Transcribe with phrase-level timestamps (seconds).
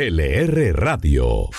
[0.00, 1.50] LR Radio.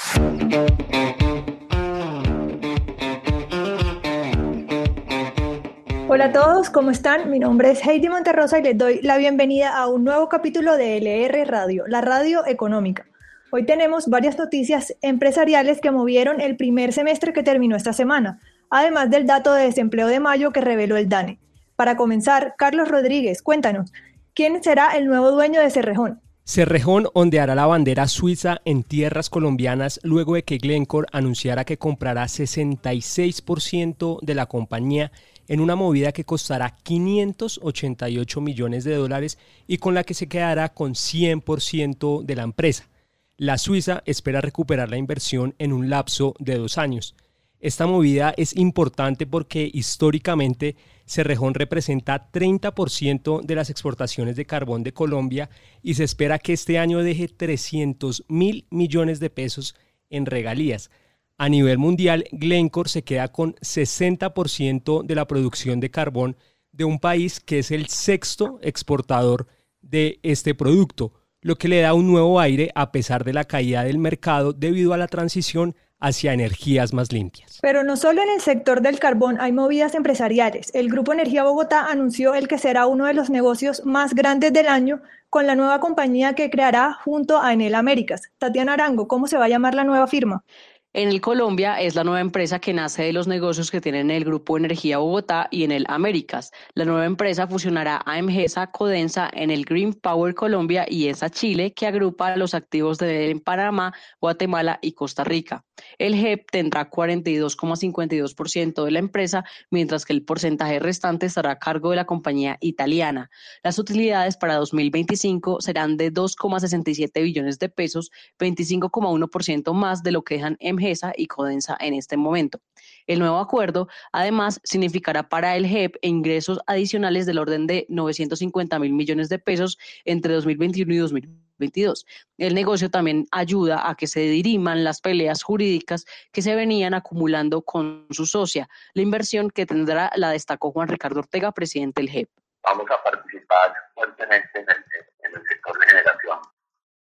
[6.08, 7.29] Hola a todos, ¿cómo están?
[7.29, 10.96] Mi nombre es Heidi Monterrosa y les doy la bienvenida a un nuevo capítulo de
[10.99, 13.05] LR Radio, la radio económica.
[13.52, 19.10] Hoy tenemos varias noticias empresariales que movieron el primer semestre que terminó esta semana, además
[19.10, 21.40] del dato de desempleo de mayo que reveló el DANE.
[21.76, 23.92] Para comenzar, Carlos Rodríguez, cuéntanos,
[24.34, 26.21] ¿quién será el nuevo dueño de Cerrejón?
[26.50, 32.25] Cerrejón ondeará la bandera suiza en tierras colombianas luego de que Glencore anunciara que comprará
[32.25, 35.11] 66% de la compañía
[35.47, 40.73] en una movida que costará 588 millones de dólares y con la que se quedará
[40.73, 42.89] con 100% de la empresa.
[43.38, 47.13] La Suiza espera recuperar la inversión en un lapso de dos años.
[47.59, 54.93] Esta movida es importante porque históricamente Cerrejón representa 30% de las exportaciones de carbón de
[54.93, 55.49] Colombia
[55.83, 59.75] y se espera que este año deje 300 mil millones de pesos
[60.09, 60.89] en regalías.
[61.37, 66.38] A nivel mundial, Glencore se queda con 60% de la producción de carbón
[66.71, 69.47] de un país que es el sexto exportador
[69.81, 73.83] de este producto, lo que le da un nuevo aire a pesar de la caída
[73.83, 77.59] del mercado debido a la transición hacia energías más limpias.
[77.61, 80.72] Pero no solo en el sector del carbón hay movidas empresariales.
[80.73, 84.67] El Grupo Energía Bogotá anunció el que será uno de los negocios más grandes del
[84.67, 88.31] año con la nueva compañía que creará junto a Enel Américas.
[88.38, 90.44] Tatiana Arango, ¿cómo se va a llamar la nueva firma?
[90.91, 94.25] En el Colombia es la nueva empresa que nace de los negocios que tienen el
[94.25, 96.49] Grupo Energía Bogotá y en el Américas.
[96.73, 101.73] La nueva empresa fusionará a Emgesa Codensa en el Green Power Colombia y ESA Chile,
[101.75, 105.63] que agrupa los activos de en Panamá, Guatemala y Costa Rica.
[105.99, 111.91] El GEP tendrá 42,52% de la empresa, mientras que el porcentaje restante estará a cargo
[111.91, 113.29] de la compañía italiana.
[113.61, 120.33] Las utilidades para 2025 serán de 2,67 billones de pesos, 25,1% más de lo que
[120.33, 122.59] dejan en y Codensa en este momento.
[123.08, 128.94] El nuevo acuerdo, además, significará para el GEP ingresos adicionales del orden de 950 mil
[128.94, 132.06] millones de pesos entre 2021 y 2022.
[132.38, 137.61] El negocio también ayuda a que se diriman las peleas jurídicas que se venían acumulando
[137.61, 138.69] con su socia.
[138.94, 142.29] La inversión que tendrá la destacó Juan Ricardo Ortega, presidente del GEP.
[142.63, 144.85] Vamos a participar fuertemente en el,
[145.23, 146.40] en el sector de generación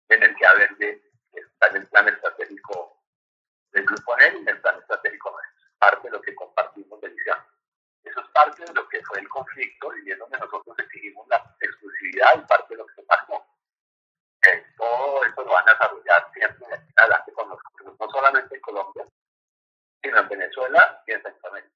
[0.10, 1.02] de energía verde,
[1.34, 2.97] que está en el plan estratégico
[3.72, 5.58] del Grupo ANEL y el plan estratégico nuestro.
[5.80, 7.38] Parte de lo que compartimos de visión.
[8.04, 11.56] Eso es parte de lo que fue el conflicto y es donde nosotros exigimos la
[11.60, 13.46] exclusividad y parte de lo que se pasó.
[14.48, 19.06] Eh, todo eso lo van a desarrollar siempre adelante con nosotros, no solamente en Colombia,
[20.02, 21.74] sino en Venezuela y en Centroamérica.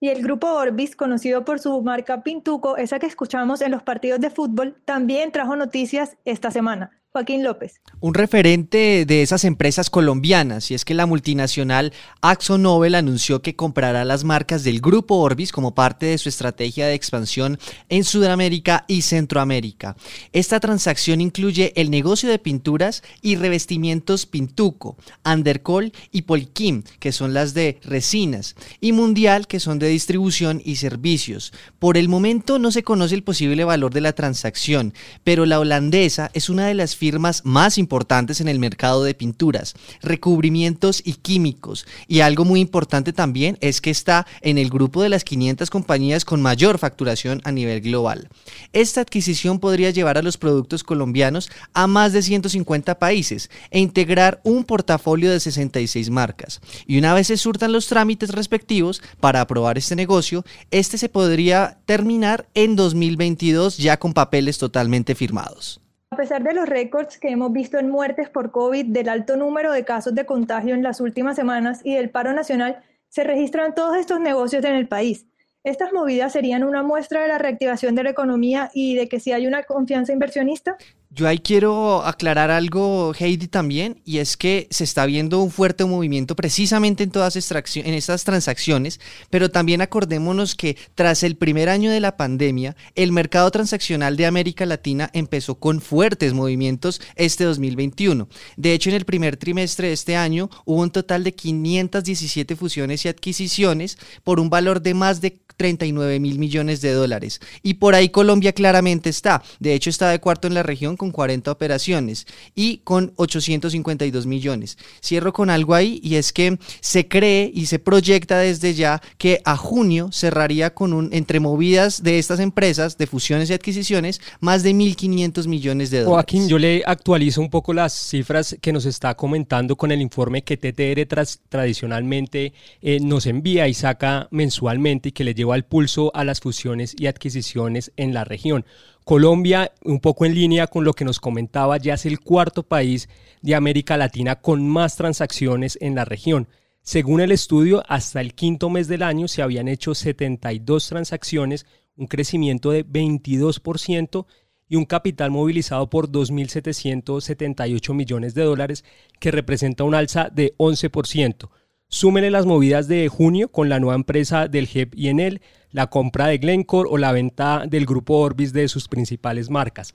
[0.00, 4.20] Y el grupo Orbis, conocido por su marca Pintuco, esa que escuchamos en los partidos
[4.20, 6.97] de fútbol, también trajo noticias esta semana.
[7.10, 7.80] Joaquín López.
[8.00, 13.56] Un referente de esas empresas colombianas, y es que la multinacional Axo Nobel anunció que
[13.56, 17.58] comprará las marcas del grupo Orbis como parte de su estrategia de expansión
[17.88, 19.96] en Sudamérica y Centroamérica.
[20.32, 27.32] Esta transacción incluye el negocio de pinturas y revestimientos Pintuco, Undercol y Polkim, que son
[27.32, 31.54] las de resinas, y Mundial, que son de distribución y servicios.
[31.78, 34.92] Por el momento no se conoce el posible valor de la transacción,
[35.24, 39.74] pero la holandesa es una de las firmas más importantes en el mercado de pinturas,
[40.02, 41.86] recubrimientos y químicos.
[42.06, 46.24] Y algo muy importante también es que está en el grupo de las 500 compañías
[46.24, 48.28] con mayor facturación a nivel global.
[48.72, 54.40] Esta adquisición podría llevar a los productos colombianos a más de 150 países e integrar
[54.44, 56.60] un portafolio de 66 marcas.
[56.86, 61.78] Y una vez se surtan los trámites respectivos para aprobar este negocio, este se podría
[61.86, 65.80] terminar en 2022 ya con papeles totalmente firmados.
[66.18, 69.70] A pesar de los récords que hemos visto en muertes por COVID, del alto número
[69.70, 73.96] de casos de contagio en las últimas semanas y del paro nacional, se registran todos
[73.96, 75.26] estos negocios en el país.
[75.62, 79.30] ¿Estas movidas serían una muestra de la reactivación de la economía y de que si
[79.30, 80.76] hay una confianza inversionista?
[81.10, 85.86] Yo ahí quiero aclarar algo, Heidi, también, y es que se está viendo un fuerte
[85.86, 87.34] movimiento precisamente en todas
[87.76, 89.00] en estas transacciones,
[89.30, 94.26] pero también acordémonos que tras el primer año de la pandemia, el mercado transaccional de
[94.26, 98.28] América Latina empezó con fuertes movimientos este 2021.
[98.58, 103.06] De hecho, en el primer trimestre de este año hubo un total de 517 fusiones
[103.06, 107.40] y adquisiciones por un valor de más de 39 mil millones de dólares.
[107.62, 109.42] Y por ahí Colombia claramente está.
[109.58, 114.76] De hecho, está de cuarto en la región con 40 operaciones y con 852 millones.
[115.02, 119.40] Cierro con algo ahí y es que se cree y se proyecta desde ya que
[119.46, 124.62] a junio cerraría con un, entre movidas de estas empresas de fusiones y adquisiciones, más
[124.62, 126.14] de 1.500 millones de dólares.
[126.14, 130.42] Joaquín, yo le actualizo un poco las cifras que nos está comentando con el informe
[130.42, 131.06] que TTR
[131.48, 132.52] tradicionalmente
[132.82, 136.94] eh, nos envía y saca mensualmente y que le lleva el pulso a las fusiones
[136.98, 138.64] y adquisiciones en la región.
[139.08, 143.08] Colombia, un poco en línea con lo que nos comentaba, ya es el cuarto país
[143.40, 146.46] de América Latina con más transacciones en la región.
[146.82, 151.64] Según el estudio, hasta el quinto mes del año se habían hecho 72 transacciones,
[151.96, 154.26] un crecimiento de 22%
[154.68, 158.84] y un capital movilizado por 2.778 millones de dólares,
[159.18, 161.48] que representa un alza de 11%.
[161.88, 165.40] Súmele las movidas de junio con la nueva empresa del GEP y Enel,
[165.70, 169.94] la compra de Glencore o la venta del grupo Orbis de sus principales marcas.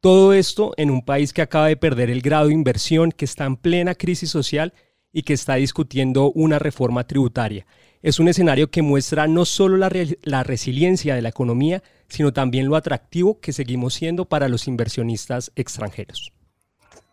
[0.00, 3.44] Todo esto en un país que acaba de perder el grado de inversión, que está
[3.46, 4.72] en plena crisis social
[5.12, 7.66] y que está discutiendo una reforma tributaria.
[8.00, 9.90] Es un escenario que muestra no solo la,
[10.22, 15.50] la, resiliencia de la economía, sino también lo atractivo que seguimos siendo para los inversionistas
[15.56, 16.32] extranjeros.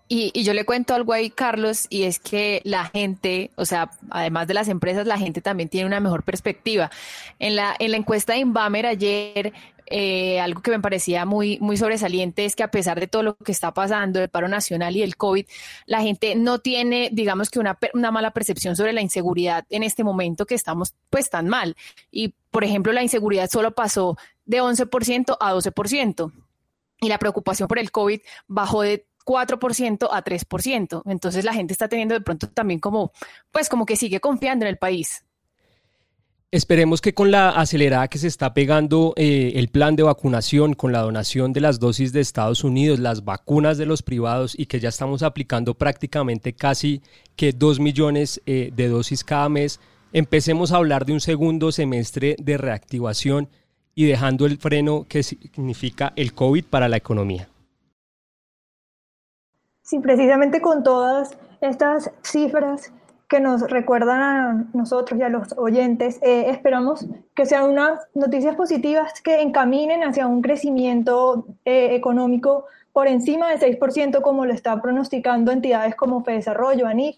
[0.07, 4.47] Y, yo le cuento algo ahí, Carlos, y es que la gente, o sea, además
[4.47, 6.91] de las empresas, la gente también tiene una mejor perspectiva.
[7.39, 9.53] En la, en la encuesta de Inbamer ayer,
[9.87, 13.35] eh, algo que me parecía muy, muy sobresaliente es que a pesar de todo lo
[13.35, 15.45] que está pasando, el paro nacional y el COVID,
[15.87, 20.03] la gente no tiene, digamos que una, una mala percepción sobre la inseguridad en este
[20.03, 21.75] momento que estamos pues tan mal.
[22.11, 26.31] Y, por ejemplo, la inseguridad solo pasó de 11% a 12%.
[27.01, 31.01] Y la preocupación por el COVID bajó de 4% a 3%.
[31.05, 33.11] Entonces la gente está teniendo de pronto también como,
[33.51, 35.25] pues como que sigue confiando en el país.
[36.51, 40.93] Esperemos que con la acelerada que se está pegando eh, el plan de vacunación, con
[40.93, 44.79] la donación de las dosis de Estados Unidos, las vacunas de los privados y que
[44.79, 47.01] ya estamos aplicando prácticamente casi
[47.35, 49.81] que 2 millones eh, de dosis cada mes,
[50.13, 53.49] empecemos a hablar de un segundo semestre de reactivación
[53.93, 57.49] y dejando el freno que significa el COVID para la economía.
[59.85, 62.91] Sí, precisamente con todas estas cifras
[63.27, 67.05] que nos recuerdan a nosotros y a los oyentes, eh, esperamos
[67.35, 73.59] que sean unas noticias positivas que encaminen hacia un crecimiento eh, económico por encima del
[73.59, 77.17] 6%, como lo está pronosticando entidades como FEDesarrollo, ANIF,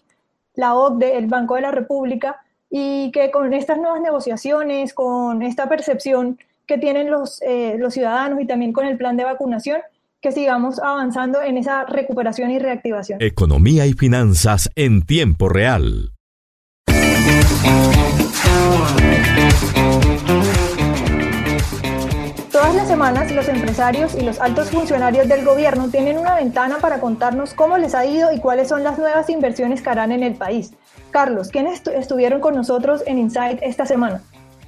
[0.54, 5.70] la OCDE, el Banco de la República, y que con estas nuevas negociaciones, con esta
[5.70, 9.80] percepción que tienen los, eh, los ciudadanos y también con el plan de vacunación,
[10.20, 13.22] que sigamos avanzando en esa recuperación y reactivación.
[13.22, 16.12] Economía y finanzas en tiempo real.
[22.50, 26.98] Todas las semanas los empresarios y los altos funcionarios del gobierno tienen una ventana para
[26.98, 30.34] contarnos cómo les ha ido y cuáles son las nuevas inversiones que harán en el
[30.34, 30.72] país.
[31.10, 34.22] Carlos, ¿quiénes estuvieron con nosotros en Insight esta semana?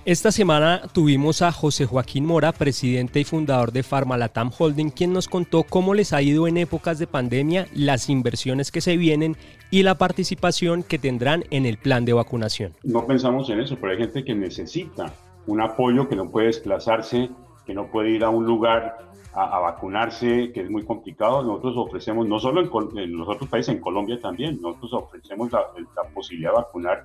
[0.07, 5.29] Esta semana tuvimos a José Joaquín Mora, presidente y fundador de Farmalatam Holding, quien nos
[5.29, 9.37] contó cómo les ha ido en épocas de pandemia, las inversiones que se vienen
[9.71, 12.73] y la participación que tendrán en el plan de vacunación.
[12.83, 15.13] No pensamos en eso, pero hay gente que necesita
[15.47, 17.29] un apoyo, que no puede desplazarse,
[17.67, 21.43] que no puede ir a un lugar a, vacunarse, que es muy complicado.
[21.43, 25.61] Nosotros ofrecemos, no solo en, los otros países, en Colombia también, nosotros ofrecemos la,
[25.95, 27.05] la posibilidad de vacunar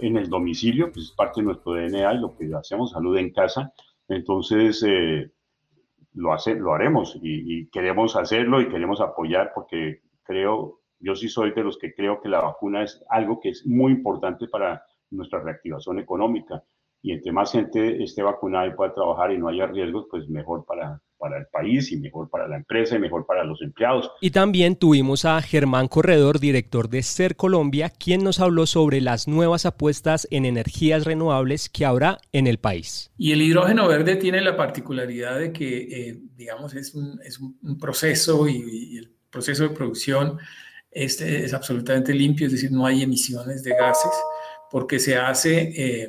[0.00, 3.32] en el domicilio, pues es parte de nuestro DNA y lo que hacemos, salud en
[3.32, 3.72] casa.
[4.08, 5.30] Entonces, eh,
[6.14, 11.52] lo, hace, lo haremos y, queremos hacerlo y queremos apoyar porque creo, yo sí soy
[11.52, 15.40] de los que creo que la vacuna es algo que es muy importante para nuestra
[15.40, 16.62] reactivación económica.
[17.02, 20.64] Y entre más gente esté vacunada y pueda trabajar y no haya riesgos, pues mejor
[20.66, 24.10] para, para el país y mejor para la empresa y mejor para los empleados.
[24.20, 29.28] Y también tuvimos a Germán Corredor, director de Ser Colombia, quien nos habló sobre las
[29.28, 33.12] nuevas apuestas en energías renovables que habrá en el país.
[33.18, 37.78] Y el hidrógeno verde tiene la particularidad de que, eh, digamos, es un, es un
[37.78, 40.38] proceso y, el proceso de producción
[40.90, 44.10] este es absolutamente limpio, es decir, no hay emisiones de gases,
[44.72, 46.08] porque se hace eh,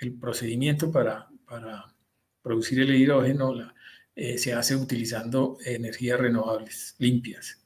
[0.00, 1.84] el procedimiento para, para
[2.40, 3.74] producir el hidrógeno, la,
[4.14, 7.64] eh, se hace utilizando energías renovables limpias.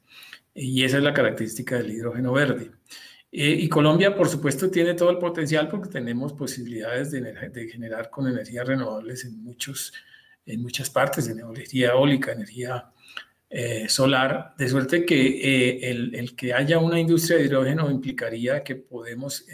[0.54, 2.70] Y esa es la característica del hidrógeno verde.
[3.32, 8.28] Eh, y Colombia, por supuesto, tiene todo el potencial porque tenemos posibilidades de, generar con
[8.28, 9.92] energías renovables en, muchos,
[10.46, 12.92] en muchas partes, energía eólica, energía
[13.50, 18.76] eh, solar, de suerte que el, el, que haya una industria de hidrógeno implicaría que
[18.76, 19.44] podemos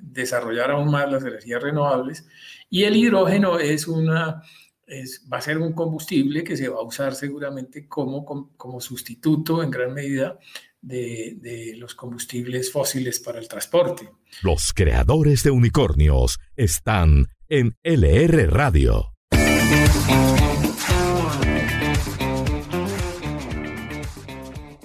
[0.00, 2.26] desarrollar aún más las energías renovables.
[2.68, 4.42] Y el hidrógeno es una
[4.90, 8.24] es, va a ser un combustible que se va a usar seguramente como,
[8.56, 10.38] como, sustituto en gran medida
[10.80, 14.10] de, de, los combustibles fósiles para el transporte.
[14.42, 19.14] Los creadores de unicornios están en LR Radio.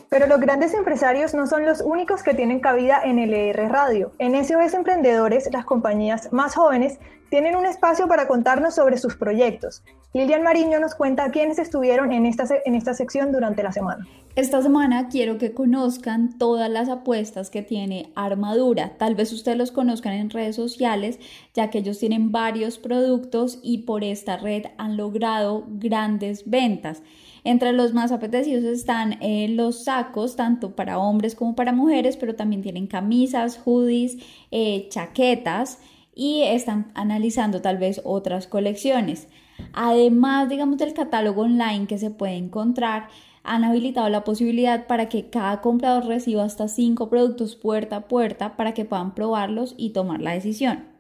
[0.10, 4.14] Pero los grandes empresarios no son los únicos que tienen cabida en LR Radio.
[4.18, 9.84] En SOS Emprendedores, las compañías más jóvenes tienen un espacio para contarnos sobre sus proyectos.
[10.14, 14.08] Lilian Mariño nos cuenta quiénes estuvieron en esta, en esta sección durante la semana.
[14.36, 18.98] Esta semana quiero que conozcan todas las apuestas que tiene Armadura.
[18.98, 21.20] Tal vez ustedes los conozcan en redes sociales,
[21.54, 27.02] ya que ellos tienen varios productos y por esta red han logrado grandes ventas.
[27.44, 32.36] Entre los más apetecidos están eh, los sacos, tanto para hombres como para mujeres, pero
[32.36, 34.18] también tienen camisas, hoodies,
[34.52, 35.80] eh, chaquetas
[36.16, 39.28] y están analizando tal vez otras colecciones.
[39.74, 43.10] Además, digamos, del catálogo online que se puede encontrar,
[43.44, 48.58] han habilitado la posibilidad para que cada comprador reciba hasta cinco productos puerta a puerta
[48.58, 50.96] para que puedan probarlos y tomar la decisión.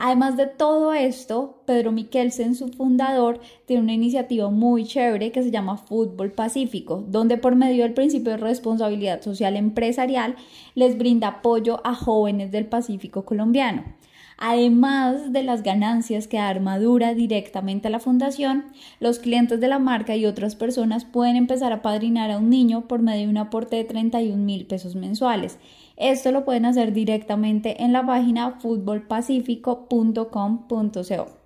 [0.00, 5.50] Además de todo esto, Pedro Miquelsen, su fundador, tiene una iniciativa muy chévere que se
[5.50, 10.36] llama Fútbol Pacífico, donde por medio del principio de responsabilidad social empresarial
[10.76, 13.97] les brinda apoyo a jóvenes del Pacífico colombiano.
[14.40, 18.66] Además de las ganancias que da Armadura directamente a la fundación,
[19.00, 22.86] los clientes de la marca y otras personas pueden empezar a padrinar a un niño
[22.86, 25.58] por medio de un aporte de 31 mil pesos mensuales.
[25.96, 31.38] Esto lo pueden hacer directamente en la página futbolpacifico.com.co.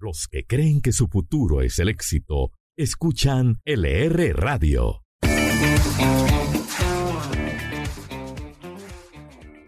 [0.00, 5.04] Los que creen que su futuro es el éxito, escuchan LR Radio.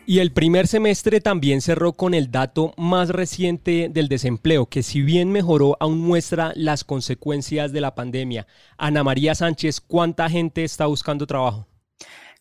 [0.04, 5.00] Y el primer semestre también cerró con el dato más reciente del desempleo, que si
[5.00, 8.48] bien mejoró, aún muestra las consecuencias de la pandemia.
[8.76, 11.68] Ana María Sánchez, ¿cuánta gente está buscando trabajo?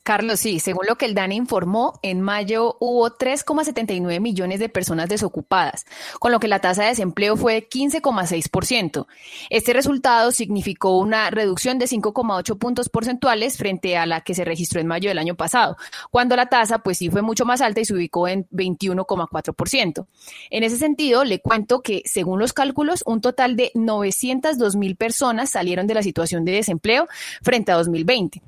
[0.03, 5.07] Carlos, sí, según lo que el DANE informó, en mayo hubo 3,79 millones de personas
[5.09, 5.85] desocupadas,
[6.19, 9.05] con lo que la tasa de desempleo fue de 15,6%.
[9.51, 14.81] Este resultado significó una reducción de 5,8 puntos porcentuales frente a la que se registró
[14.81, 15.77] en mayo del año pasado,
[16.09, 20.07] cuando la tasa pues sí fue mucho más alta y se ubicó en 21,4%.
[20.49, 25.51] En ese sentido, le cuento que según los cálculos, un total de 902 mil personas
[25.51, 27.07] salieron de la situación de desempleo
[27.43, 28.41] frente a 2020.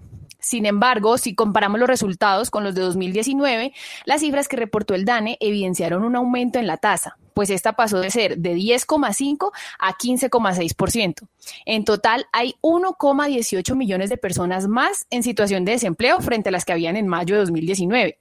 [0.43, 3.71] Sin embargo, si comparamos los resultados con los de 2019,
[4.03, 7.99] las cifras que reportó el DANE evidenciaron un aumento en la tasa, pues esta pasó
[7.99, 11.27] de ser de 10,5 a 15,6%.
[11.65, 16.65] En total, hay 1,18 millones de personas más en situación de desempleo frente a las
[16.65, 18.17] que habían en mayo de 2019.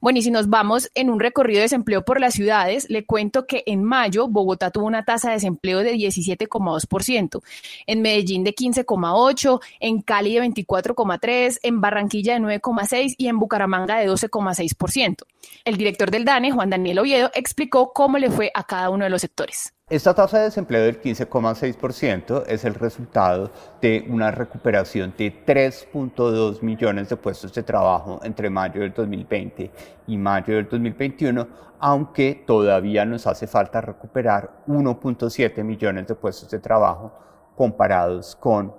[0.00, 3.46] Bueno, y si nos vamos en un recorrido de desempleo por las ciudades, le cuento
[3.46, 7.42] que en mayo Bogotá tuvo una tasa de desempleo de 17,2%,
[7.86, 13.98] en Medellín de 15,8%, en Cali de 24,3%, en Barranquilla de 9,6% y en Bucaramanga
[13.98, 15.24] de 12,6%.
[15.64, 19.10] El director del DANE, Juan Daniel Oviedo, explicó cómo le fue a cada uno de
[19.10, 19.72] los sectores.
[19.90, 23.50] Esta tasa de desempleo del 15,6% es el resultado
[23.80, 29.70] de una recuperación de 3.2 millones de puestos de trabajo entre mayo del 2020
[30.06, 36.58] y mayo del 2021, aunque todavía nos hace falta recuperar 1.7 millones de puestos de
[36.58, 37.10] trabajo
[37.56, 38.74] comparados con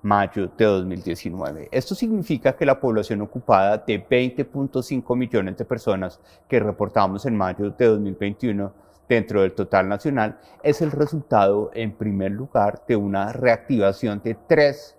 [0.00, 1.68] mayo de 2019.
[1.72, 7.70] Esto significa que la población ocupada de 20.5 millones de personas que reportamos en mayo
[7.70, 14.20] de 2021 dentro del total nacional es el resultado, en primer lugar, de una reactivación
[14.22, 14.96] de tres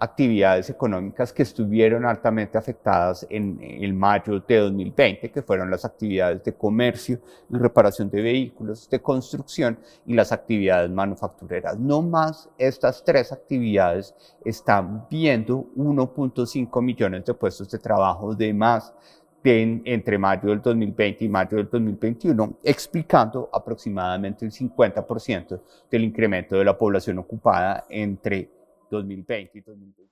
[0.00, 6.42] actividades económicas que estuvieron altamente afectadas en el mayo de 2020, que fueron las actividades
[6.42, 7.20] de comercio
[7.50, 11.78] y reparación de vehículos, de construcción y las actividades manufactureras.
[11.78, 18.94] No más estas tres actividades están viendo 1.5 millones de puestos de trabajo de más
[19.42, 26.64] entre mayo del 2020 y mayo del 2021, explicando aproximadamente el 50% del incremento de
[26.64, 28.50] la población ocupada entre
[28.90, 30.10] 2020 y 2021.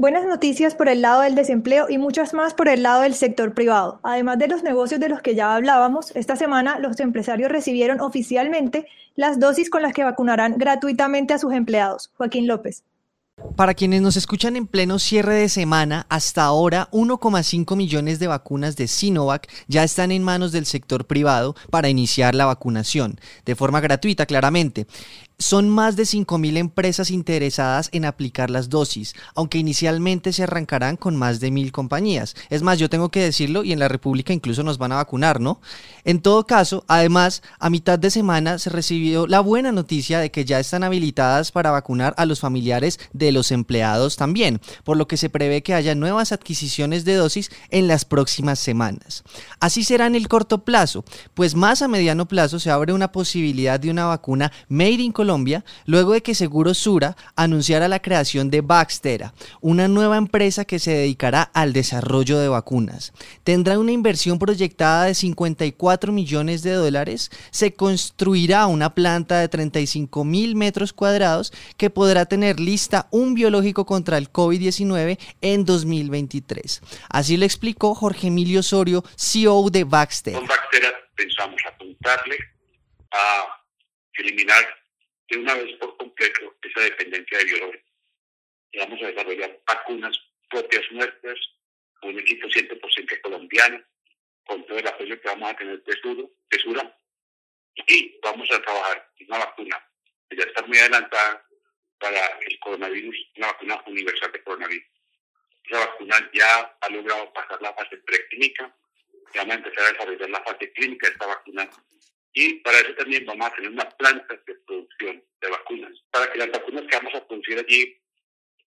[0.00, 3.52] Buenas noticias por el lado del desempleo y muchas más por el lado del sector
[3.52, 3.98] privado.
[4.04, 8.86] Además de los negocios de los que ya hablábamos, esta semana los empresarios recibieron oficialmente
[9.16, 12.12] las dosis con las que vacunarán gratuitamente a sus empleados.
[12.16, 12.84] Joaquín López.
[13.56, 18.76] Para quienes nos escuchan en pleno cierre de semana, hasta ahora 1,5 millones de vacunas
[18.76, 23.80] de Sinovac ya están en manos del sector privado para iniciar la vacunación, de forma
[23.80, 24.86] gratuita claramente.
[25.40, 31.14] Son más de 5.000 empresas interesadas en aplicar las dosis, aunque inicialmente se arrancarán con
[31.14, 32.34] más de 1.000 compañías.
[32.50, 35.40] Es más, yo tengo que decirlo y en la República incluso nos van a vacunar,
[35.40, 35.60] ¿no?
[36.04, 40.44] En todo caso, además, a mitad de semana se recibió la buena noticia de que
[40.44, 45.16] ya están habilitadas para vacunar a los familiares de los empleados también, por lo que
[45.16, 49.22] se prevé que haya nuevas adquisiciones de dosis en las próximas semanas.
[49.60, 51.04] Así será en el corto plazo,
[51.34, 55.27] pues más a mediano plazo se abre una posibilidad de una vacuna made in Colombia
[55.86, 60.92] luego de que Seguro Sura anunciara la creación de Baxtera, una nueva empresa que se
[60.92, 63.12] dedicará al desarrollo de vacunas.
[63.44, 70.24] Tendrá una inversión proyectada de 54 millones de dólares, se construirá una planta de 35
[70.24, 76.82] mil metros cuadrados que podrá tener lista un biológico contra el COVID-19 en 2023.
[77.10, 80.34] Así lo explicó Jorge Emilio Osorio, CEO de Baxter.
[80.34, 82.36] Con Baxter pensamos apuntarle
[83.12, 83.44] a
[84.14, 84.77] eliminar
[85.28, 87.92] de una vez por completo esa dependencia de biológicos.
[88.72, 90.18] Y vamos a desarrollar vacunas
[90.50, 91.38] propias nuestras,
[92.02, 93.84] un equipo 100% colombiano,
[94.44, 96.98] con todo el apoyo que vamos a tener de, Sura,
[97.86, 99.90] y vamos a trabajar una vacuna
[100.28, 101.46] que ya está muy adelantada
[101.98, 104.86] para el coronavirus, una vacuna universal de coronavirus.
[105.64, 108.74] Esa vacuna ya ha logrado pasar la fase preclínica,
[109.34, 111.70] ya vamos a empezar a desarrollar la fase clínica de esta vacuna
[112.32, 116.38] y para eso también vamos a tener una planta de producción de vacunas, para que
[116.38, 118.00] las vacunas que vamos a producir allí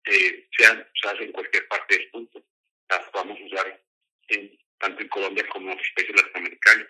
[0.06, 2.44] eh, sean usadas en cualquier parte del mundo,
[2.90, 3.84] las podamos usar
[4.30, 6.88] en, tanto en Colombia como en otros países latinoamericanos.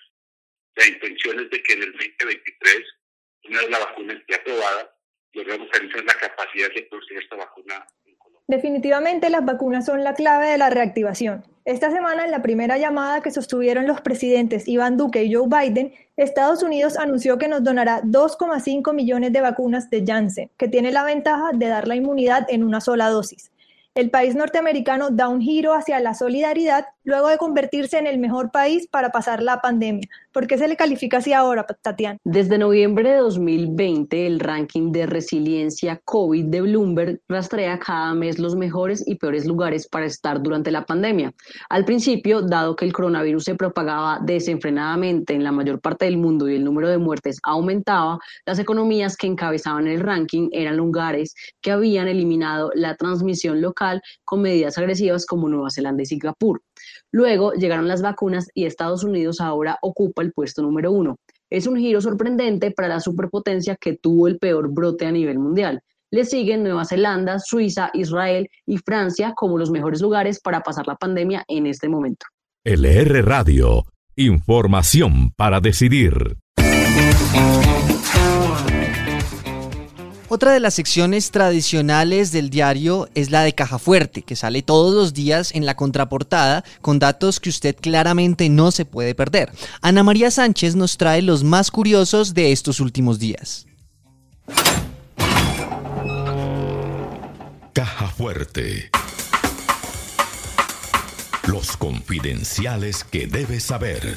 [0.75, 2.84] La intención es de que en el 2023,
[3.44, 4.98] una vez la vacuna esté aprobada,
[5.34, 7.86] logremos tener la capacidad de producir esta vacuna
[8.51, 11.46] Definitivamente las vacunas son la clave de la reactivación.
[11.63, 15.93] Esta semana, en la primera llamada que sostuvieron los presidentes Iván Duque y Joe Biden,
[16.17, 21.05] Estados Unidos anunció que nos donará 2,5 millones de vacunas de Janssen, que tiene la
[21.05, 23.53] ventaja de dar la inmunidad en una sola dosis.
[23.96, 28.51] El país norteamericano da un giro hacia la solidaridad luego de convertirse en el mejor
[28.51, 30.08] país para pasar la pandemia.
[30.31, 32.17] ¿Por qué se le califica así ahora, Tatiana?
[32.24, 38.55] Desde noviembre de 2020, el ranking de resiliencia COVID de Bloomberg rastrea cada mes los
[38.55, 41.34] mejores y peores lugares para estar durante la pandemia.
[41.70, 46.50] Al principio, dado que el coronavirus se propagaba desenfrenadamente en la mayor parte del mundo
[46.50, 51.72] y el número de muertes aumentaba, las economías que encabezaban el ranking eran lugares que
[51.72, 56.62] habían eliminado la transmisión local con medidas agresivas como Nueva Zelanda y Singapur.
[57.12, 61.18] Luego llegaron las vacunas y Estados Unidos ahora ocupa el puesto número uno.
[61.50, 65.81] Es un giro sorprendente para la superpotencia que tuvo el peor brote a nivel mundial.
[66.09, 70.96] Le siguen Nueva Zelanda, Suiza, Israel y Francia como los mejores lugares para pasar la
[70.96, 72.25] pandemia en este momento.
[72.64, 73.83] LR Radio,
[74.16, 76.38] información para decidir.
[80.33, 84.96] Otra de las secciones tradicionales del diario es la de Caja Fuerte, que sale todos
[84.96, 89.51] los días en la contraportada con datos que usted claramente no se puede perder.
[89.81, 93.67] Ana María Sánchez nos trae los más curiosos de estos últimos días.
[97.74, 98.89] Caja Fuerte.
[101.46, 104.15] Los confidenciales que debes saber.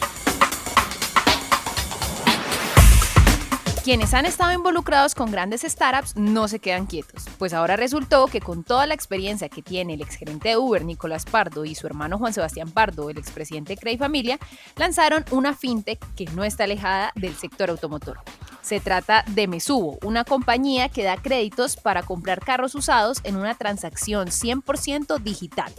[3.85, 8.41] Quienes han estado involucrados con grandes startups no se quedan quietos, pues ahora resultó que
[8.41, 12.17] con toda la experiencia que tiene el exgerente de Uber, Nicolás Pardo, y su hermano
[12.17, 14.39] Juan Sebastián Pardo, el expresidente de Cray Familia,
[14.77, 18.21] lanzaron una fintech que no está alejada del sector automotor.
[18.63, 23.55] Se trata de Mesubo, una compañía que da créditos para comprar carros usados en una
[23.55, 25.75] transacción 100% digital.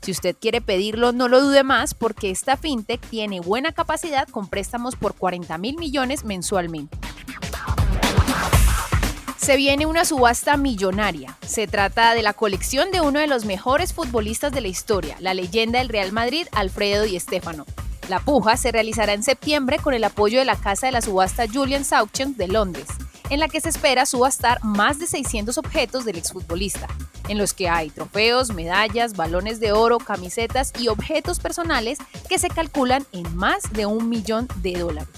[0.00, 4.48] Si usted quiere pedirlo, no lo dude más porque esta fintech tiene buena capacidad con
[4.48, 6.96] préstamos por 40 mil millones mensualmente.
[9.50, 11.36] Se viene una subasta millonaria.
[11.44, 15.34] Se trata de la colección de uno de los mejores futbolistas de la historia, la
[15.34, 17.66] leyenda del Real Madrid, Alfredo Di Stéfano.
[18.08, 21.48] La puja se realizará en septiembre con el apoyo de la casa de la subasta
[21.52, 22.86] Julian Auction de Londres,
[23.28, 26.86] en la que se espera subastar más de 600 objetos del exfutbolista,
[27.26, 32.50] en los que hay trofeos, medallas, balones de oro, camisetas y objetos personales que se
[32.50, 35.08] calculan en más de un millón de dólares.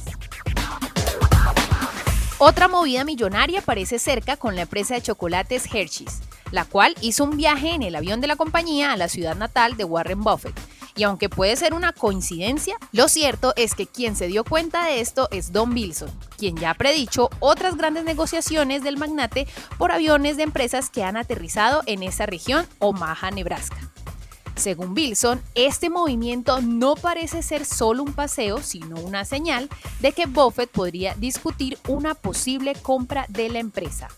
[2.44, 7.37] Otra movida millonaria parece cerca con la empresa de chocolates Hershey's, la cual hizo un
[7.37, 10.59] viaje en el avión de la compañía a la ciudad natal de Warren Buffett.
[10.96, 15.00] Y aunque puede ser una coincidencia, lo cierto es que quien se dio cuenta de
[15.00, 19.46] esto es Don Wilson, quien ya ha predicho otras grandes negociaciones del magnate
[19.78, 23.91] por aviones de empresas que han aterrizado en esa región, Omaha, Nebraska.
[24.56, 29.68] Según Wilson, este movimiento no parece ser solo un paseo, sino una señal
[30.00, 34.08] de que Buffett podría discutir una posible compra de la empresa.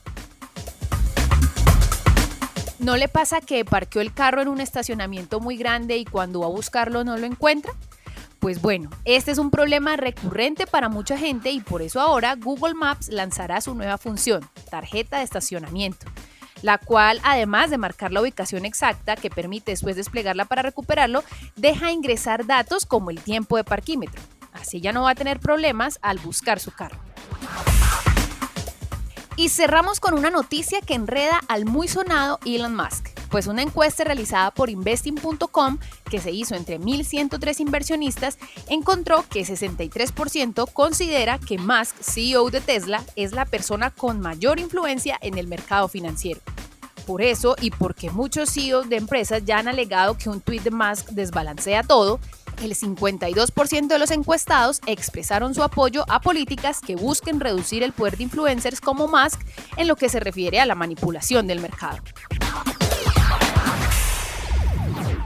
[2.79, 6.47] ¿No le pasa que parqueó el carro en un estacionamiento muy grande y cuando va
[6.47, 7.73] a buscarlo no lo encuentra?
[8.41, 12.75] Pues bueno, este es un problema recurrente para mucha gente y por eso ahora Google
[12.75, 16.07] Maps lanzará su nueva función, tarjeta de estacionamiento
[16.65, 21.23] la cual, además de marcar la ubicación exacta que permite después desplegarla para recuperarlo,
[21.57, 24.23] deja ingresar datos como el tiempo de parquímetro.
[24.55, 26.99] Así ya no va a tener problemas al buscar su carro.
[29.37, 34.05] Y cerramos con una noticia que enreda al muy sonado Elon Musk, pues una encuesta
[34.05, 41.97] realizada por investing.com que se hizo entre 1.103 inversionistas encontró que 63% considera que Musk,
[42.01, 46.41] CEO de Tesla, es la persona con mayor influencia en el mercado financiero.
[47.09, 50.71] Por eso y porque muchos CEOs de empresas ya han alegado que un tweet de
[50.71, 52.21] Musk desbalancea todo,
[52.63, 58.17] el 52% de los encuestados expresaron su apoyo a políticas que busquen reducir el poder
[58.17, 59.41] de influencers como Musk
[59.77, 61.99] en lo que se refiere a la manipulación del mercado.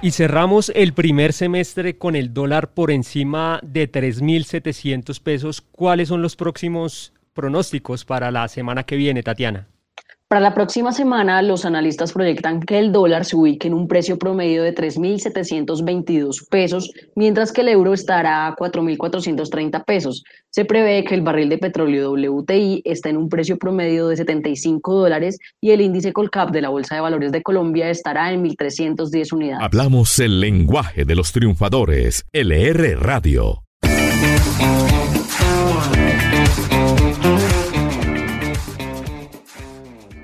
[0.01, 5.61] Y cerramos el primer semestre con el dólar por encima de 3.700 pesos.
[5.61, 9.67] ¿Cuáles son los próximos pronósticos para la semana que viene, Tatiana?
[10.29, 14.19] Para la próxima semana, los analistas proyectan que el dólar se ubique en un precio
[14.19, 20.25] promedio de 3.722 pesos, mientras que el euro estará a 4.430 pesos.
[20.51, 24.95] Se prevé que el barril de petróleo WTI está en un precio promedio de 75
[24.97, 29.33] dólares y el índice Colcap de la Bolsa de Valores de Colombia estará en 1.310
[29.33, 29.65] unidades.
[29.65, 32.27] Hablamos el lenguaje de los triunfadores.
[32.35, 33.63] LR Radio.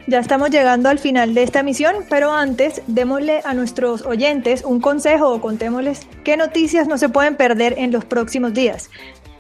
[0.07, 4.79] Ya estamos llegando al final de esta emisión, pero antes démosle a nuestros oyentes un
[4.79, 8.91] consejo o contémosles qué noticias no se pueden perder en los próximos días.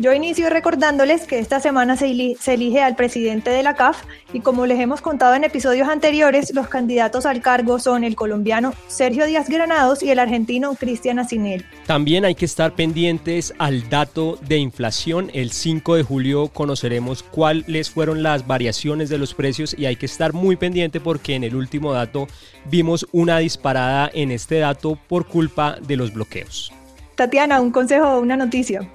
[0.00, 4.02] Yo inicio recordándoles que esta semana se, elige al presidente de la CAF
[4.32, 8.74] y como les hemos contado en episodios anteriores, los candidatos al cargo son el colombiano
[8.88, 11.64] Sergio Díaz Granados y el argentino Cristian Asinel.
[11.86, 15.30] También hay que estar pendientes al dato de inflación.
[15.32, 20.06] El 5 de julio conoceremos cuáles fueron las variaciones de los precios y hay que
[20.06, 22.26] estar muy pendiente porque en el último dato
[22.64, 26.72] vimos una disparada en este dato por culpa de los bloqueos.
[27.14, 28.90] Tatiana, un consejo o una noticia.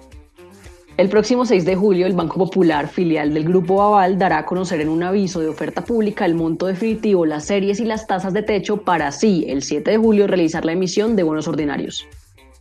[0.99, 4.81] El próximo 6 de julio, el Banco Popular, filial del Grupo Aval, dará a conocer
[4.81, 8.43] en un aviso de oferta pública el monto definitivo, las series y las tasas de
[8.43, 12.05] techo para así, el 7 de julio, realizar la emisión de bonos ordinarios.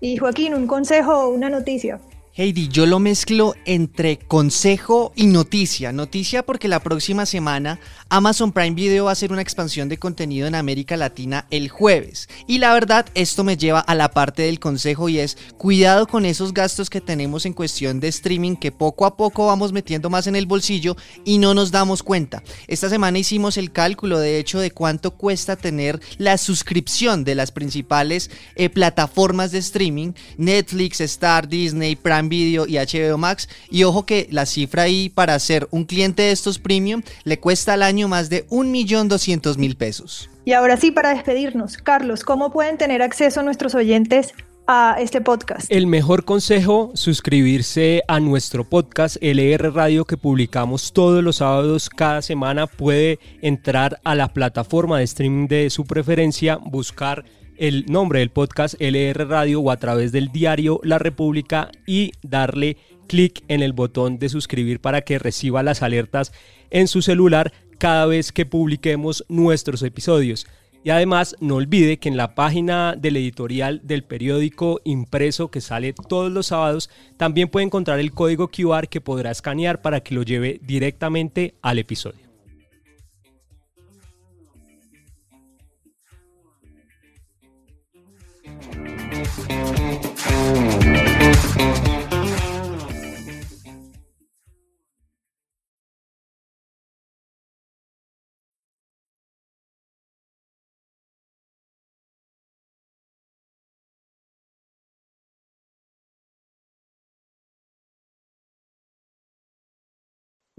[0.00, 1.98] Y Joaquín, un consejo o una noticia.
[2.40, 5.90] Heidi, yo lo mezclo entre consejo y noticia.
[5.90, 10.46] Noticia porque la próxima semana Amazon Prime Video va a hacer una expansión de contenido
[10.46, 12.28] en América Latina el jueves.
[12.46, 16.24] Y la verdad, esto me lleva a la parte del consejo y es cuidado con
[16.24, 20.28] esos gastos que tenemos en cuestión de streaming que poco a poco vamos metiendo más
[20.28, 22.44] en el bolsillo y no nos damos cuenta.
[22.68, 27.50] Esta semana hicimos el cálculo de hecho de cuánto cuesta tener la suscripción de las
[27.50, 31.96] principales eh, plataformas de streaming, Netflix, Star, Disney,
[32.28, 33.48] Prime Video y HBO Max.
[33.70, 37.74] Y ojo que la cifra ahí para ser un cliente de estos premium le cuesta
[37.74, 40.30] al año más de 1.200.000 pesos.
[40.44, 44.32] Y ahora sí, para despedirnos, Carlos, ¿cómo pueden tener acceso nuestros oyentes
[44.66, 45.70] a este podcast?
[45.70, 52.22] El mejor consejo, suscribirse a nuestro podcast LR Radio que publicamos todos los sábados cada
[52.22, 52.66] semana.
[52.66, 57.24] Puede entrar a la plataforma de streaming de su preferencia, buscar
[57.58, 62.76] el nombre del podcast LR Radio o a través del diario La República y darle
[63.08, 66.32] clic en el botón de suscribir para que reciba las alertas
[66.70, 70.46] en su celular cada vez que publiquemos nuestros episodios.
[70.84, 75.92] Y además no olvide que en la página del editorial del periódico impreso que sale
[75.92, 80.22] todos los sábados también puede encontrar el código QR que podrá escanear para que lo
[80.22, 82.27] lleve directamente al episodio.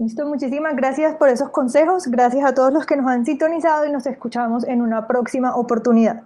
[0.00, 2.06] Listo, muchísimas gracias por esos consejos.
[2.06, 6.22] Gracias a todos los que nos han sintonizado y nos escuchamos en una próxima oportunidad.